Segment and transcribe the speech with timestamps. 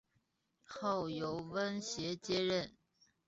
[0.63, 2.71] 后由翁楷接任。